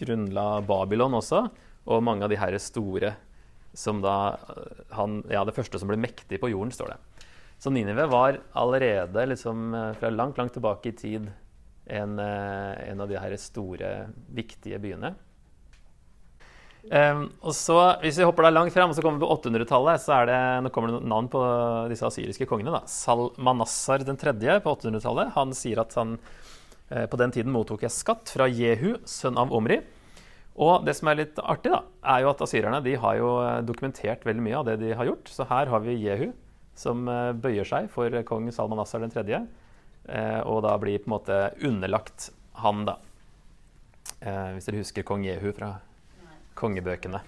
grunnla 0.00 0.46
Babylon 0.66 1.14
også, 1.14 1.44
og 1.86 2.02
mange 2.02 2.26
av 2.26 2.32
de 2.32 2.40
herre 2.40 2.58
store 2.62 3.14
som 3.76 4.00
da 4.02 4.16
han, 4.96 5.20
Ja, 5.30 5.44
det 5.44 5.54
første 5.54 5.78
som 5.78 5.90
ble 5.90 6.00
mektig 6.00 6.40
på 6.42 6.50
jorden, 6.50 6.72
står 6.74 6.94
det. 6.94 7.25
Så 7.58 7.72
Ninive 7.72 8.06
var 8.06 8.40
allerede 8.52 9.26
liksom, 9.26 9.74
eh, 9.74 9.92
fra 9.96 10.10
langt, 10.10 10.38
langt 10.38 10.52
tilbake 10.52 10.88
i 10.88 10.96
tid 10.96 11.30
en, 11.86 12.18
eh, 12.18 12.90
en 12.90 13.00
av 13.00 13.08
de 13.08 13.16
her 13.16 13.36
store, 13.36 14.08
viktige 14.34 14.78
byene. 14.78 15.14
Um, 16.86 17.32
og 17.42 17.50
så, 17.50 17.98
Hvis 17.98 18.18
vi 18.20 18.22
hopper 18.22 18.46
da 18.46 18.52
langt 18.52 18.72
frem, 18.72 18.92
så 18.94 19.02
kommer 19.02 19.18
vi 19.18 19.26
på 19.26 19.34
800-tallet, 19.34 19.98
så 19.98 20.20
er 20.20 20.26
det, 20.26 20.38
nå 20.62 20.70
kommer 20.70 20.92
det 20.94 21.08
navn 21.08 21.26
på 21.28 21.40
disse 21.90 22.06
asyriske 22.06 22.46
kongene. 22.46 22.70
da. 22.70 22.84
Salmanassar 22.86 24.04
3. 24.06 24.60
på 24.62 24.76
800-tallet. 24.76 25.32
Han 25.34 25.50
sier 25.52 25.80
at 25.82 25.94
han 25.98 26.18
eh, 26.90 27.06
på 27.06 27.18
den 27.18 27.34
tiden 27.34 27.50
mottok 27.50 27.82
jeg 27.82 27.90
skatt 27.90 28.30
fra 28.36 28.46
Jehu, 28.46 29.00
sønn 29.02 29.38
av 29.38 29.50
Omri. 29.50 29.80
Og 30.56 30.86
det 30.86 30.94
som 30.96 31.08
er 31.08 31.24
litt 31.24 31.38
artig, 31.42 31.72
da, 31.74 31.82
er 32.06 32.22
jo 32.22 32.30
at 32.30 32.46
asyrerne 32.46 32.80
de 32.84 32.94
har 32.96 33.18
jo 33.18 33.32
dokumentert 33.66 34.22
veldig 34.24 34.44
mye 34.46 34.56
av 34.56 34.70
det 34.70 34.78
de 34.80 34.94
har 34.94 35.10
gjort. 35.10 35.28
Så 35.28 35.44
her 35.50 35.66
har 35.66 35.82
vi 35.84 35.98
Jehu, 36.06 36.30
som 36.76 37.08
eh, 37.08 37.32
bøyer 37.32 37.66
seg 37.66 37.88
for 37.92 38.12
kong 38.28 38.50
Salman 38.54 38.82
Assar 38.82 39.02
3., 39.02 39.24
eh, 39.32 40.40
og 40.44 40.62
da 40.66 40.76
blir 40.80 41.00
på 41.00 41.08
en 41.08 41.16
måte 41.16 41.38
underlagt 41.64 42.30
han, 42.60 42.84
da. 42.88 42.98
Eh, 44.20 44.56
hvis 44.56 44.68
dere 44.68 44.82
husker 44.82 45.06
kong 45.06 45.24
Jehu 45.26 45.48
fra 45.56 45.72
kongebøkene. 46.56 47.22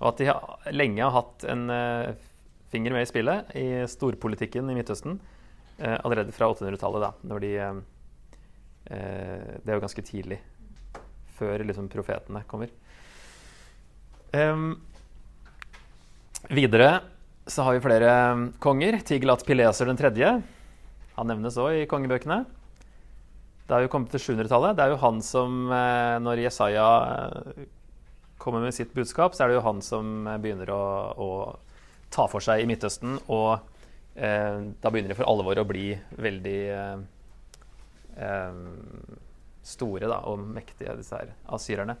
Og 0.00 0.08
at 0.10 0.20
de 0.20 0.74
lenge 0.74 1.04
har 1.04 1.14
hatt 1.14 1.44
en 1.48 1.62
finger 2.68 2.92
med 2.92 3.06
i 3.06 3.08
spillet 3.08 3.52
i 3.56 3.68
storpolitikken 3.88 4.68
i 4.68 4.74
Midtøsten. 4.76 5.20
allerede 5.78 6.34
fra 6.34 6.50
800-tallet, 6.52 7.00
da. 7.00 7.12
Når 7.22 7.40
de 7.40 7.52
Det 8.84 9.70
er 9.70 9.78
jo 9.78 9.80
ganske 9.80 10.02
tidlig. 10.04 10.40
Før 11.38 11.64
liksom 11.64 11.88
profetene 11.88 12.42
kommer. 12.50 12.68
Videre 16.50 16.90
så 17.46 17.62
har 17.62 17.76
vi 17.76 17.84
flere 17.84 18.10
um, 18.32 18.44
konger. 18.62 18.98
Tigelat 19.04 19.44
Pileser 19.46 19.88
den 19.90 19.98
tredje. 20.00 20.30
Han 21.14 21.28
nevnes 21.30 21.58
òg 21.60 21.82
i 21.82 21.88
kongebøkene. 21.90 22.44
Det 23.64 23.76
er 23.76 23.84
jo 23.84 23.90
kommet 23.92 24.12
til 24.12 24.20
700-tallet. 24.20 24.76
Det 24.76 24.84
er 24.84 24.92
jo 24.92 25.00
han 25.00 25.20
som, 25.24 25.60
eh, 25.72 26.16
når 26.20 26.42
Jesaja 26.42 26.88
eh, 27.04 27.62
kommer 28.40 28.60
med 28.60 28.74
sitt 28.76 28.92
budskap, 28.92 29.32
så 29.32 29.44
er 29.44 29.52
det 29.52 29.56
jo 29.56 29.64
han 29.64 29.80
som 29.84 30.26
eh, 30.28 30.40
begynner 30.42 30.72
å, 30.74 30.84
å 31.16 31.28
ta 32.12 32.26
for 32.28 32.44
seg 32.44 32.60
i 32.60 32.68
Midtøsten. 32.68 33.16
Og 33.32 33.54
eh, 34.20 34.58
da 34.82 34.92
begynner 34.92 35.14
de 35.14 35.16
for 35.16 35.30
alvor 35.30 35.62
å 35.62 35.68
bli 35.68 35.86
veldig 36.26 36.58
eh, 36.74 38.58
store 39.64 40.12
da, 40.12 40.20
og 40.28 40.44
mektige, 40.44 40.98
disse 41.00 41.22
her 41.22 41.32
asyrerne. 41.56 41.96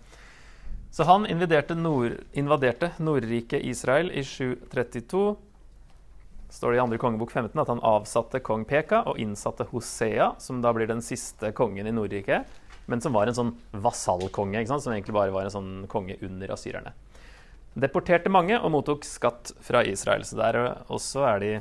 Så 0.94 1.02
han 1.02 1.26
invaderte, 1.26 1.74
nord, 1.74 2.12
invaderte 2.38 2.92
Nordriket 3.02 3.64
Israel 3.66 4.12
i 4.14 4.22
732. 4.24 5.36
står 6.54 6.70
det 6.70 6.76
i 6.76 6.82
andre 6.84 6.98
kongebok 7.02 7.32
15 7.34 7.58
at 7.58 7.72
han 7.72 7.82
avsatte 7.82 8.38
kong 8.46 8.62
Peka 8.64 9.00
og 9.10 9.18
innsatte 9.18 9.66
Hosea, 9.72 10.28
som 10.38 10.60
da 10.62 10.70
blir 10.70 10.86
den 10.86 11.02
siste 11.02 11.50
kongen 11.50 11.90
i 11.90 11.94
Nordriket, 11.96 12.46
men 12.86 13.02
som 13.02 13.16
var 13.18 13.26
en 13.26 13.34
sånn 13.34 13.52
vasallkonge, 13.72 14.62
som 14.70 14.94
egentlig 14.94 15.18
bare 15.18 15.34
var 15.34 15.48
en 15.48 15.56
sånn 15.56 15.74
konge 15.90 16.14
under 16.22 16.54
asyrerne. 16.54 16.94
Deporterte 17.74 18.30
mange 18.30 18.62
og 18.62 18.70
mottok 18.76 19.02
skatt 19.02 19.50
fra 19.66 19.82
Israel. 19.82 20.22
Så 20.22 20.38
der 20.38 20.60
også 20.94 21.26
er 21.26 21.42
de 21.42 21.52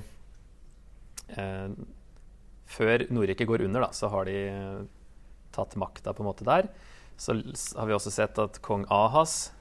eh, 1.42 1.70
før 2.70 3.10
Nordriket 3.10 3.50
går 3.50 3.66
under, 3.66 3.88
da, 3.88 3.94
så 3.98 4.14
har 4.14 4.30
de 4.30 4.40
eh, 4.46 4.82
tatt 5.58 5.74
makta 5.74 6.14
på 6.14 6.22
en 6.22 6.36
måte 6.36 6.46
der. 6.46 6.70
Så 7.18 7.36
har 7.78 7.88
vi 7.88 7.96
også 7.96 8.12
sett 8.14 8.40
at 8.42 8.60
kong 8.66 8.86
Ahas 8.92 9.52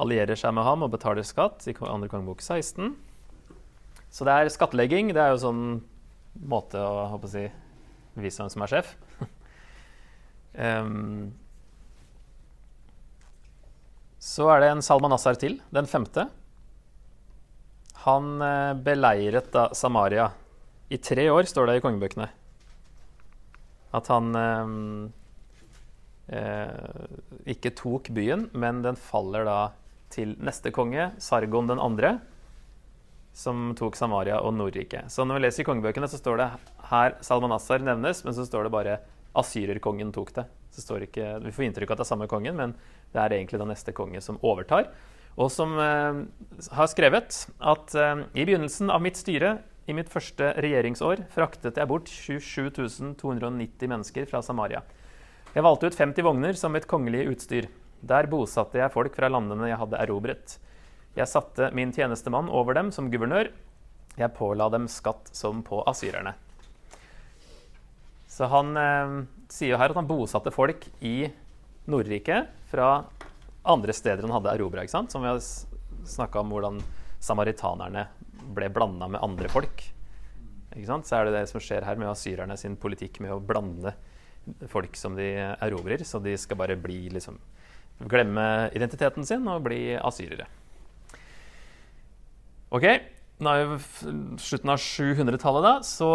allierer 0.00 0.38
seg 0.38 0.54
med 0.56 0.66
ham 0.66 0.82
og 0.84 0.92
betaler 0.94 1.26
skatt 1.26 1.66
i 1.70 1.74
andre 1.86 2.10
kongebok 2.10 2.42
16. 2.42 2.94
Så 4.14 4.26
det 4.26 4.34
er 4.34 4.50
skattlegging. 4.52 5.12
Det 5.14 5.22
er 5.22 5.32
jo 5.34 5.42
sånn 5.42 5.64
måte 6.50 6.82
å 6.82 7.06
jeg, 7.22 7.30
si, 7.30 7.44
vise 8.18 8.42
hvem 8.42 8.52
som 8.52 8.66
er 8.66 8.72
sjef. 8.72 8.94
um, 10.58 11.32
så 14.24 14.48
er 14.54 14.62
det 14.62 14.70
en 14.72 14.82
Salmanassar 14.82 15.36
til, 15.38 15.58
den 15.74 15.86
femte. 15.90 16.28
Han 18.04 18.40
eh, 18.44 18.72
beleiret 18.84 19.50
da 19.52 19.66
Samaria. 19.76 20.30
I 20.92 20.98
tre 21.00 21.26
år 21.32 21.48
står 21.48 21.68
det 21.68 21.76
i 21.78 21.82
kongebøkene. 21.84 22.26
At 23.96 24.08
han 24.12 24.30
eh, 24.38 24.72
ikke 26.24 27.74
tok 27.76 28.08
byen, 28.16 28.46
men 28.56 28.78
den 28.84 28.96
faller 28.96 29.44
da 29.44 29.58
til 30.14 30.36
neste 30.40 30.72
konge, 30.74 31.10
Sargon 31.20 31.68
den 31.68 31.82
andre, 31.82 32.14
som 33.34 33.72
tok 33.78 33.96
Samaria 33.98 34.38
og 34.46 34.54
Nordriket. 34.54 35.10
Så 35.10 35.26
når 35.26 35.40
vi 35.40 35.44
leser 35.44 35.64
i 35.64 35.68
kongebøkene, 35.68 36.08
så 36.08 36.20
står 36.20 36.38
det 36.40 36.48
her 36.90 37.16
Salmanassar 37.24 37.82
nevnes, 37.82 38.22
men 38.24 38.36
så 38.36 38.46
står 38.46 38.66
det 38.66 38.74
bare 38.74 39.00
asyrerkongen 39.34 40.12
tok 40.14 40.30
det. 40.36 40.46
Så 40.74 40.84
står 40.84 41.08
ikke, 41.08 41.34
vi 41.42 41.54
får 41.54 41.66
inntrykk 41.68 41.90
av 41.90 41.96
at 41.96 42.02
det 42.02 42.06
er 42.06 42.12
samme 42.12 42.30
kongen, 42.30 42.56
men 42.58 42.76
det 43.14 43.22
er 43.22 43.34
egentlig 43.34 43.60
den 43.62 43.70
neste 43.74 43.94
konge 43.94 44.22
som 44.22 44.38
overtar. 44.46 44.88
Og 45.34 45.50
som 45.50 45.74
eh, 45.82 46.20
har 46.78 46.90
skrevet 46.90 47.40
at 47.58 47.94
eh, 47.98 48.22
i 48.38 48.46
begynnelsen 48.46 48.92
av 48.94 49.02
mitt 49.02 49.18
styre, 49.18 49.56
i 49.90 49.96
mitt 49.96 50.08
første 50.08 50.54
regjeringsår, 50.62 51.26
fraktet 51.34 51.76
jeg 51.76 51.90
bort 51.90 52.08
27 52.08 52.70
290 53.20 53.90
mennesker 53.90 54.30
fra 54.30 54.40
Samaria. 54.46 54.84
Jeg 55.54 55.62
valgte 55.62 55.86
ut 55.86 55.94
50 55.94 56.24
vogner 56.26 56.56
som 56.58 56.72
mitt 56.74 56.86
kongelige 56.90 57.30
utstyr. 57.30 57.66
Der 58.02 58.26
bosatte 58.26 58.80
jeg 58.80 58.90
folk 58.90 59.14
fra 59.14 59.28
landene 59.30 59.68
jeg 59.70 59.78
hadde 59.78 60.00
erobret. 60.02 60.56
Jeg 61.14 61.30
satte 61.30 61.68
min 61.78 61.92
tjenestemann 61.94 62.48
over 62.50 62.74
dem 62.74 62.88
som 62.90 63.06
guvernør. 63.12 63.52
Jeg 64.18 64.34
påla 64.34 64.66
dem 64.74 64.88
skatt 64.90 65.30
som 65.30 65.60
på 65.62 65.78
asyrerne. 65.86 66.32
Så 68.26 68.48
han 68.50 68.74
eh, 68.80 69.14
sier 69.46 69.76
jo 69.76 69.78
her 69.78 69.94
at 69.94 70.00
han 70.00 70.08
bosatte 70.10 70.50
folk 70.54 70.88
i 71.06 71.30
Nordriket 71.86 72.50
fra 72.72 73.04
andre 73.62 73.94
steder 73.94 74.26
han 74.26 74.34
hadde 74.34 74.56
erobra. 74.56 74.82
Som 74.90 75.22
vi 75.22 75.30
har 75.30 75.38
snakka 75.38 76.42
om 76.42 76.50
hvordan 76.50 76.80
samaritanerne 77.22 78.08
ble 78.58 78.72
blanda 78.74 79.06
med 79.06 79.22
andre 79.22 79.52
folk. 79.54 79.86
Så 80.74 80.98
er 81.14 81.28
det 81.28 81.36
det 81.36 81.44
som 81.46 81.62
skjer 81.62 81.86
her 81.86 81.94
med 81.94 82.10
asyrerne 82.10 82.58
sin 82.58 82.74
politikk 82.74 83.22
med 83.22 83.36
å 83.36 83.38
blande 83.38 83.94
folk 83.94 84.10
som 84.98 85.16
de 85.16 85.30
erobrer, 85.60 86.04
så 86.04 86.20
de 86.22 86.36
skal 86.38 86.58
bare 86.60 86.76
bli 86.76 87.08
liksom 87.12 87.38
Glemme 88.10 88.70
identiteten 88.74 89.22
sin 89.22 89.44
og 89.46 89.62
bli 89.68 89.94
asyrere. 89.94 90.48
Ok, 92.74 92.88
nå 93.38 93.52
er 93.54 93.68
vi 93.70 93.76
slutten 94.42 94.72
av 94.72 94.80
700-tallet, 94.82 95.62
da. 95.62 95.74
Så 95.86 96.08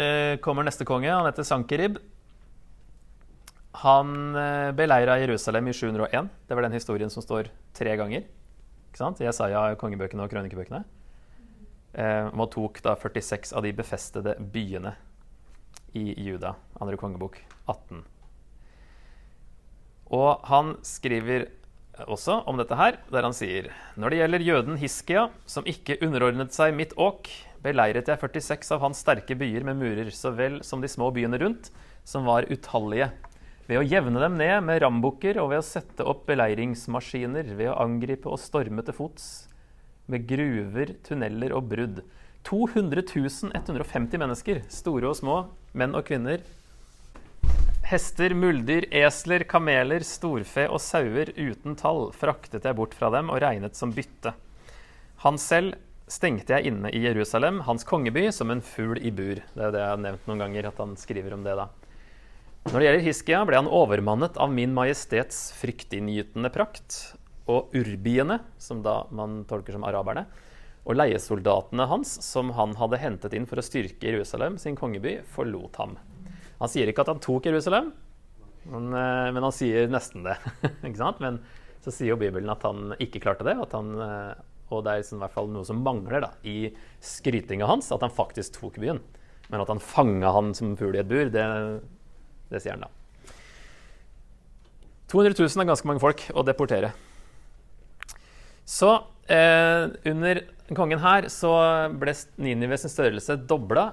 eh, 0.00 0.38
kommer 0.40 0.64
neste 0.64 0.86
konge. 0.88 1.10
Han 1.12 1.28
heter 1.28 1.44
Sankerib. 1.44 2.00
Han 3.84 4.32
eh, 4.40 4.70
beleira 4.76 5.18
Jerusalem 5.20 5.68
i 5.68 5.76
701. 5.76 6.32
Det 6.48 6.56
var 6.56 6.64
den 6.64 6.78
historien 6.80 7.12
som 7.12 7.24
står 7.24 7.52
tre 7.76 7.92
ganger. 8.00 8.24
Ikke 8.88 9.02
sant? 9.04 9.20
Jesaja, 9.20 9.66
kongebøkene 9.80 10.24
og 10.24 10.32
krønikebøkene. 10.32 10.82
Eh, 11.92 12.28
og 12.32 12.48
tok 12.56 12.80
da 12.84 12.96
46 12.96 13.52
av 13.52 13.68
de 13.68 13.76
befestede 13.76 14.38
byene 14.40 14.96
i 15.98 16.12
Juda. 16.16 16.54
Andre 16.80 16.98
kongebok 17.00 17.38
18. 17.66 18.02
Og 20.12 20.44
han 20.48 20.76
skriver 20.84 21.48
også 22.08 22.38
om 22.48 22.58
dette 22.60 22.76
her, 22.76 22.98
der 23.12 23.26
han 23.26 23.34
sier 23.36 23.68
Når 24.00 24.12
det 24.12 24.20
gjelder 24.20 24.46
jøden 24.46 24.78
Hiskia, 24.80 25.26
som 25.46 25.66
ikke 25.68 25.98
underordnet 26.04 26.54
seg 26.56 26.74
mitt 26.76 26.94
åk, 27.00 27.28
beleiret 27.62 28.08
jeg 28.08 28.20
46 28.20 28.72
av 28.74 28.82
hans 28.82 29.02
sterke 29.04 29.36
byer 29.38 29.64
med 29.68 29.78
murer, 29.80 30.10
så 30.10 30.32
vel 30.34 30.60
som 30.66 30.82
de 30.82 30.90
små 30.90 31.12
byene 31.14 31.38
rundt, 31.40 31.70
som 32.04 32.26
var 32.26 32.48
utallige. 32.50 33.12
Ved 33.68 33.78
å 33.78 33.86
jevne 33.86 34.20
dem 34.24 34.34
ned 34.40 34.64
med 34.66 34.82
rambukker 34.82 35.38
og 35.40 35.52
ved 35.52 35.62
å 35.62 35.66
sette 35.66 36.04
opp 36.08 36.24
beleiringsmaskiner, 36.26 37.54
ved 37.54 37.70
å 37.70 37.78
angripe 37.84 38.30
og 38.32 38.40
storme 38.42 38.82
til 38.84 38.96
fots, 38.96 39.28
med 40.10 40.26
gruver, 40.28 40.96
tunneler 41.06 41.54
og 41.54 41.68
brudd. 41.70 42.02
200 42.48 43.04
150 43.54 44.18
mennesker, 44.18 44.62
store 44.72 45.12
og 45.12 45.16
små, 45.18 45.36
menn 45.78 45.94
og 45.94 46.04
kvinner, 46.08 46.42
Hester, 47.92 48.32
muldyr, 48.32 48.86
esler, 48.94 49.42
kameler, 49.44 50.00
storfe 50.06 50.62
og 50.70 50.80
sauer 50.80 51.28
uten 51.36 51.74
tall 51.76 52.06
fraktet 52.16 52.64
jeg 52.64 52.78
bort 52.78 52.94
fra 52.96 53.10
dem 53.12 53.28
og 53.28 53.42
regnet 53.42 53.76
som 53.76 53.90
bytte. 53.92 54.32
Han 55.26 55.36
selv 55.36 55.74
stengte 56.08 56.54
jeg 56.54 56.70
inne 56.70 56.88
i 56.88 57.02
Jerusalem, 57.04 57.60
hans 57.66 57.84
kongeby, 57.84 58.30
som 58.32 58.48
en 58.54 58.62
fugl 58.64 58.96
i 58.96 59.12
bur. 59.12 59.42
Det 59.42 59.66
er 59.66 59.74
det 59.74 59.82
jeg 59.82 59.92
har 59.92 60.00
nevnt 60.00 60.24
noen 60.30 60.40
ganger, 60.40 60.70
at 60.70 60.80
han 60.80 60.96
skriver 60.96 61.36
om 61.36 61.44
det 61.44 61.58
da. 61.58 61.68
Når 62.70 62.78
det 62.78 62.86
gjelder 62.86 63.04
Hiskia, 63.04 63.42
ble 63.44 63.60
han 63.60 63.68
overmannet 63.68 64.40
av 64.40 64.54
min 64.54 64.72
majestets 64.72 65.50
fryktinngytende 65.60 66.48
prakt, 66.54 67.00
og 67.50 67.74
urbiene, 67.76 68.38
som 68.62 68.80
da 68.86 69.02
man 69.12 69.42
tolker 69.50 69.76
som 69.76 69.84
araberne, 69.84 70.24
og 70.82 70.96
leiesoldatene 70.98 71.86
hans, 71.90 72.16
som 72.26 72.50
han 72.56 72.74
hadde 72.78 72.98
hentet 72.98 73.34
inn 73.38 73.46
for 73.46 73.60
å 73.60 73.64
styrke 73.64 74.10
Jerusalem, 74.10 74.58
sin 74.58 74.78
kongeby, 74.78 75.20
forlot 75.30 75.78
ham. 75.78 75.96
Han 76.58 76.70
sier 76.70 76.90
ikke 76.90 77.04
at 77.04 77.12
han 77.12 77.22
tok 77.22 77.46
Jerusalem, 77.46 77.92
men, 78.70 78.88
eh, 78.94 79.28
men 79.34 79.42
han 79.42 79.54
sier 79.54 79.90
nesten 79.90 80.26
det. 80.26 80.36
Men 81.22 81.40
så 81.82 81.90
sier 81.90 82.12
jo 82.12 82.18
Bibelen 82.20 82.50
at 82.52 82.62
han 82.62 82.94
ikke 83.02 83.18
klarte 83.24 83.46
det, 83.46 83.56
han, 83.58 83.88
eh, 83.98 84.34
og 84.70 84.84
det 84.84 84.92
er 84.92 85.00
liksom 85.00 85.18
i 85.18 85.22
hvert 85.24 85.34
fall 85.34 85.50
noe 85.50 85.66
som 85.66 85.82
mangler 85.82 86.22
da, 86.22 86.30
i 86.46 86.70
skrytinga 87.02 87.66
hans, 87.66 87.90
at 87.90 88.04
han 88.04 88.14
faktisk 88.14 88.60
tok 88.60 88.78
byen. 88.82 89.00
Men 89.50 89.64
at 89.64 89.70
han 89.70 89.82
fanga 89.82 90.30
han 90.32 90.52
som 90.54 90.76
fugl 90.78 90.94
i 90.94 91.02
et 91.02 91.10
bur, 91.10 91.26
det, 91.34 91.46
det 92.52 92.62
sier 92.62 92.78
han 92.78 92.86
da. 92.86 92.92
200 95.12 95.34
000 95.36 95.60
er 95.60 95.68
ganske 95.68 95.90
mange 95.90 96.00
folk 96.00 96.22
å 96.32 96.44
deportere. 96.46 96.92
Så 98.64 98.94
eh, 99.32 99.88
under 100.12 100.44
kongen 100.76 101.02
her 101.02 101.28
så 101.32 101.52
ble 102.00 102.14
Ninive 102.40 102.78
sin 102.80 102.92
størrelse 102.92 103.36
dobla 103.48 103.90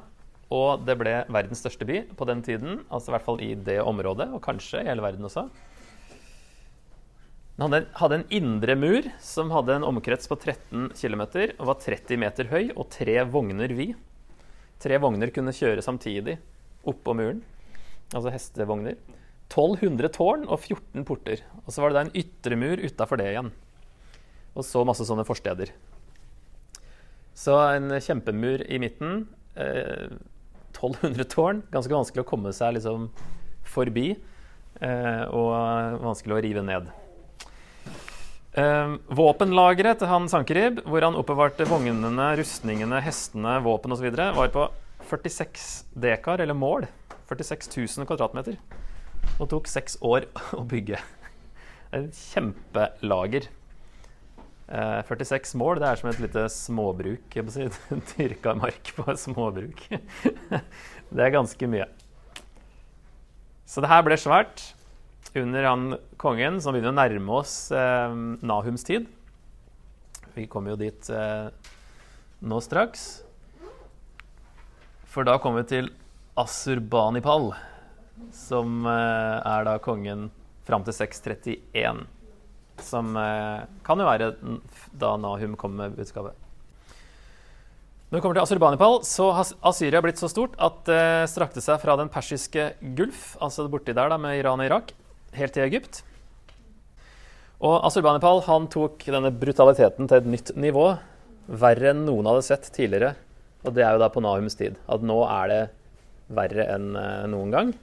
og 0.49 0.85
det 0.85 0.95
ble 0.97 1.13
verdens 1.29 1.61
største 1.61 1.85
by 1.85 2.01
på 2.17 2.25
den 2.25 2.41
tiden, 2.45 2.79
altså 2.89 3.11
i 3.11 3.15
hvert 3.15 3.25
fall 3.25 3.41
i 3.45 3.51
det 3.53 3.77
området, 3.85 4.31
og 4.33 4.41
kanskje 4.41 4.81
i 4.81 4.89
hele 4.89 5.03
verden 5.05 5.27
også. 5.29 5.45
Den 7.59 7.89
hadde 7.99 8.17
en 8.17 8.27
indre 8.33 8.75
mur 8.79 9.05
som 9.21 9.51
hadde 9.51 9.75
en 9.75 9.85
omkrets 9.85 10.29
på 10.31 10.37
13 10.39 10.89
km 10.95 11.23
og 11.59 11.65
var 11.69 11.81
30 11.83 12.21
meter 12.21 12.49
høy 12.49 12.71
og 12.71 12.87
tre 12.95 13.19
vogner 13.27 13.73
vid. 13.75 13.97
Tre 14.79 14.97
vogner 15.03 15.29
kunne 15.35 15.53
kjøre 15.53 15.83
samtidig 15.83 16.37
oppå 16.87 17.13
muren, 17.19 17.43
altså 18.15 18.31
hestevogner. 18.31 18.95
1200 19.49 20.13
tårn 20.15 20.47
og 20.47 20.61
14 20.61 21.03
porter. 21.05 21.43
Og 21.65 21.73
så 21.73 21.83
var 21.83 21.91
det 21.91 21.99
da 21.99 22.05
en 22.07 22.17
ytre 22.23 22.57
mur 22.57 22.79
utafor 22.79 23.19
det 23.19 23.33
igjen. 23.33 23.51
Og 24.57 24.65
så 24.65 24.83
masse 24.87 25.05
sånne 25.07 25.27
forsteder. 25.27 25.71
Så 27.37 27.55
en 27.55 27.93
kjempemur 28.03 28.65
i 28.67 28.79
midten. 28.81 29.27
Eh, 29.55 30.09
1200 30.75 31.27
tårn. 31.31 31.61
Ganske 31.71 31.93
vanskelig 31.93 32.25
å 32.25 32.29
komme 32.29 32.53
seg 32.55 32.75
liksom 32.77 33.09
forbi. 33.67 34.11
Eh, 34.79 35.23
og 35.35 36.01
vanskelig 36.03 36.35
å 36.35 36.41
rive 36.43 36.63
ned. 36.65 36.89
Eh, 38.59 38.93
våpenlageret 39.13 40.01
til 40.01 40.09
han 40.09 40.27
Sankerib, 40.31 40.81
hvor 40.89 41.05
han 41.05 41.17
oppbevarte 41.19 41.67
vognene, 41.69 42.31
rustningene, 42.39 43.01
hestene, 43.05 43.59
våpen 43.63 43.93
osv., 43.93 44.09
var 44.15 44.51
på 44.55 44.65
46 45.09 45.69
dekar, 45.95 46.41
eller 46.43 46.57
mål. 46.57 46.87
46 47.29 47.69
000 47.77 48.09
kvadratmeter. 48.09 48.57
Og 49.39 49.47
tok 49.51 49.69
seks 49.69 49.99
år 50.05 50.27
å 50.57 50.65
bygge. 50.67 50.99
Et 51.95 52.09
kjempelager. 52.33 53.47
Eh, 54.69 55.01
46 55.01 55.55
mål, 55.57 55.79
det 55.81 55.87
er 55.89 55.97
som 55.97 56.09
et 56.11 56.19
lite 56.21 56.43
småbruk. 56.53 57.23
Jeg 57.33 57.45
må 57.45 57.53
si, 57.53 57.65
Dyrka 58.11 58.53
mark 58.57 58.91
på 58.93 59.05
et 59.09 59.21
småbruk. 59.21 59.81
det 61.15 61.23
er 61.25 61.33
ganske 61.33 61.69
mye. 61.71 61.87
Så 63.65 63.81
det 63.81 63.89
her 63.89 64.03
ble 64.05 64.17
svært 64.17 64.61
under 65.37 65.65
han 65.65 65.87
kongen, 66.21 66.59
som 66.61 66.73
begynner 66.73 66.93
å 66.93 66.99
nærme 66.99 67.39
oss 67.41 67.55
eh, 67.73 68.13
Nahums 68.45 68.85
tid. 68.85 69.09
Vi 70.35 70.45
kommer 70.49 70.75
jo 70.75 70.83
dit 70.83 71.09
eh, 71.13 71.49
nå 72.45 72.61
straks. 72.61 73.07
For 75.09 75.25
da 75.25 75.39
kommer 75.41 75.65
vi 75.65 75.73
til 75.73 75.91
Asurbanipal, 76.37 77.55
som 78.37 78.85
eh, 78.85 79.49
er 79.49 79.65
da 79.65 79.79
kongen 79.81 80.29
fram 80.69 80.85
til 80.85 80.93
631 80.93 82.05
som 82.85 83.15
eh, 83.19 83.65
kan 83.85 83.99
jo 83.99 84.07
være 84.07 84.31
da 84.99 85.15
Nahum 85.19 85.55
kom 85.59 85.75
med 85.79 85.97
budskapet. 85.97 86.37
Når 88.09 88.17
det 88.17 88.23
kommer 88.23 88.39
til 88.39 88.45
Asurbanipal, 88.47 88.95
så 89.05 89.27
har 89.37 89.49
Asyria 89.69 90.01
blitt 90.01 90.17
så 90.17 90.29
stort 90.31 90.55
at 90.57 90.81
det 90.87 91.29
strakte 91.29 91.61
seg 91.61 91.77
fra 91.83 91.93
den 91.99 92.09
persiske 92.09 92.71
gulf, 92.97 93.35
altså 93.37 93.67
borti 93.69 93.93
der 93.93 94.09
da, 94.09 94.17
med 94.17 94.39
Iran 94.39 94.63
og 94.63 94.65
Irak, 94.65 94.93
helt 95.37 95.53
til 95.53 95.67
Egypt. 95.67 96.01
Og 97.61 97.83
Asurbanipal 97.85 98.41
han 98.47 98.65
tok 98.71 99.05
denne 99.05 99.29
brutaliteten 99.35 100.09
til 100.09 100.21
et 100.21 100.31
nytt 100.33 100.51
nivå, 100.57 100.87
verre 101.49 101.91
enn 101.91 102.05
noen 102.07 102.31
hadde 102.31 102.47
sett 102.47 102.71
tidligere. 102.73 103.13
Og 103.67 103.75
det 103.75 103.83
er 103.85 103.93
jo 103.93 104.01
da 104.01 104.09
på 104.09 104.23
Nahums 104.23 104.57
tid. 104.57 104.79
At 104.89 105.03
nå 105.05 105.19
er 105.27 105.51
det 105.51 105.61
verre 106.33 106.65
enn 106.75 106.93
eh, 106.97 107.25
noen 107.29 107.53
gang. 107.53 107.73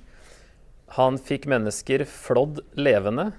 Han 0.97 1.19
fikk 1.23 1.49
mennesker 1.51 2.07
flådd 2.09 2.63
levende. 2.79 3.31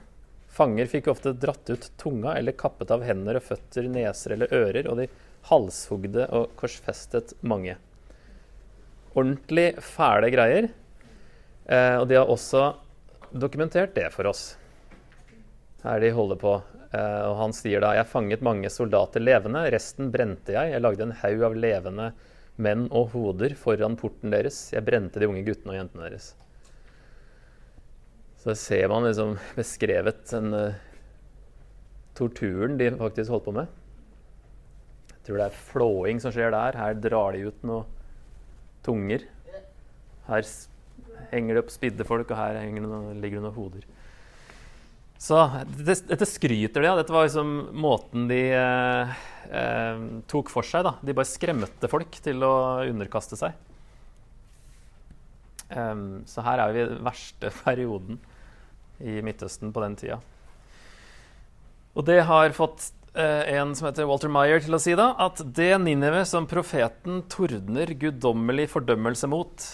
Fanger 0.58 0.90
fikk 0.90 1.12
ofte 1.14 1.36
dratt 1.38 1.70
ut 1.70 1.92
tunga 2.02 2.34
eller 2.40 2.56
kappet 2.58 2.90
av 2.94 3.04
hender 3.06 3.38
og 3.38 3.46
føtter, 3.46 3.86
neser 3.94 4.34
eller 4.34 4.54
ører. 4.54 4.88
og 4.90 4.98
de 4.98 5.10
halshugde 5.48 6.26
og 6.36 6.56
korsfestet 6.60 7.36
mange. 7.46 7.78
Ordentlig 9.18 9.70
fæle 9.84 10.32
greier. 10.34 10.70
Eh, 11.68 11.96
og 12.00 12.08
de 12.10 12.18
har 12.20 12.32
også 12.32 12.72
dokumentert 13.32 13.96
det 13.96 14.10
for 14.14 14.30
oss. 14.30 14.56
Her 15.84 16.02
de 16.04 16.12
holder 16.16 16.42
på. 16.42 16.56
Eh, 16.92 17.24
og 17.28 17.38
han 17.42 17.56
sier 17.56 17.84
da 17.84 17.94
jeg 17.98 18.10
fanget 18.12 18.46
mange 18.46 18.72
soldater 18.74 19.24
levende, 19.24 19.66
resten 19.74 20.12
brente 20.14 20.56
jeg. 20.56 20.74
Jeg 20.74 20.84
lagde 20.84 21.08
en 21.08 21.16
haug 21.22 21.46
av 21.50 21.58
levende 21.58 22.12
menn 22.58 22.88
og 22.90 23.14
hoder 23.14 23.54
foran 23.60 23.98
porten 24.00 24.34
deres. 24.34 24.68
Jeg 24.74 24.86
brente 24.88 25.22
de 25.22 25.30
unge 25.30 25.46
guttene 25.48 25.76
og 25.76 25.82
jentene 25.82 26.10
deres. 26.10 26.34
Så 28.38 28.56
ser 28.58 28.88
man 28.92 29.08
liksom 29.08 29.36
beskrevet 29.58 30.24
den 30.32 30.54
uh, 30.54 30.78
torturen 32.18 32.78
de 32.80 32.92
faktisk 32.98 33.34
holdt 33.34 33.48
på 33.48 33.56
med 33.58 33.68
Jeg 35.12 35.22
tror 35.28 35.42
det 35.42 35.48
er 35.48 35.62
flåing 35.72 36.22
som 36.24 36.34
skjer 36.34 36.54
der. 36.54 36.78
Her 36.80 36.98
drar 37.04 37.36
de 37.36 37.50
ut 37.50 37.68
noen 37.68 37.94
tunger. 38.86 39.26
Her 40.28 40.48
henger 41.32 41.58
det 41.58 41.64
opp 41.66 41.74
spidde 41.74 42.08
folk, 42.08 42.30
og 42.32 42.40
her 42.40 42.56
det 42.60 42.84
noe, 42.84 43.16
ligger 43.20 43.42
det 43.42 43.46
noen 43.48 43.58
hoder. 43.58 43.88
Så 45.18 45.40
dette, 45.66 46.06
dette 46.12 46.28
skryter 46.30 46.84
de 46.84 46.90
av. 46.92 47.00
Dette 47.02 47.14
var 47.14 47.26
liksom 47.26 47.54
måten 47.82 48.28
de 48.30 48.42
eh, 48.54 49.16
eh, 49.50 50.04
tok 50.30 50.52
for 50.54 50.68
seg. 50.68 50.86
Da. 50.86 50.94
De 51.02 51.16
bare 51.18 51.30
skremte 51.30 51.90
folk 51.92 52.20
til 52.24 52.46
å 52.46 52.54
underkaste 52.86 53.40
seg. 53.40 53.58
Um, 55.70 56.24
så 56.30 56.44
her 56.46 56.62
er 56.64 56.74
vi 56.74 56.84
i 56.84 56.90
den 56.94 57.04
verste 57.06 57.52
perioden 57.66 58.22
i 59.04 59.20
Midtøsten 59.26 59.74
på 59.76 59.84
den 59.84 59.98
tida. 60.00 60.20
Og 61.98 62.06
det 62.08 62.22
har 62.30 62.54
fått 62.56 62.92
uh, 63.18 63.44
en 63.50 63.74
som 63.76 63.90
heter 63.90 64.08
Walter 64.10 64.32
Meyer 64.32 64.62
til 64.64 64.78
å 64.78 64.82
si 64.82 64.96
da, 64.98 65.12
at 65.20 65.42
det 65.58 65.74
Ninive 65.82 66.24
som 66.30 66.48
profeten 66.50 67.24
tordner 67.32 67.92
guddommelig 68.00 68.70
fordømmelse 68.76 69.30
mot, 69.32 69.68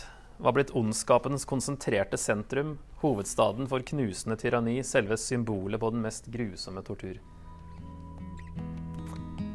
var 0.44 0.56
blitt 0.56 0.74
ondskapens 0.76 1.46
konsentrerte 1.48 2.18
sentrum, 2.20 2.78
hovedstaden 3.04 3.70
for 3.70 3.86
knusende 3.86 4.40
tyranni, 4.40 4.80
selve 4.88 5.20
symbolet 5.20 5.80
på 5.80 5.92
den 5.94 6.04
mest 6.04 6.28
grusomme 6.34 6.84
tortur. 6.84 7.20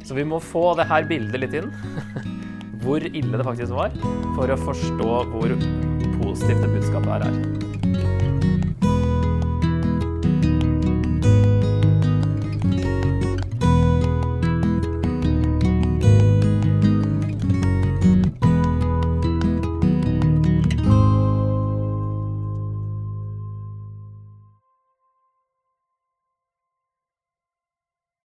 Så 0.06 0.16
vi 0.16 0.24
må 0.24 0.38
få 0.40 0.70
det 0.78 0.86
her 0.88 1.04
bildet 1.08 1.42
litt 1.42 1.58
inn. 1.58 1.68
Hvor 2.84 3.02
ille 3.02 3.34
det 3.34 3.44
faktisk 3.44 3.74
var, 3.74 3.92
for 4.38 4.48
å 4.54 4.60
forstå 4.62 5.12
hvor 5.32 5.52
positivt 6.38 6.62
det 6.62 6.70
budskapet 6.70 7.12
her 7.12 7.20
er. 7.20 8.17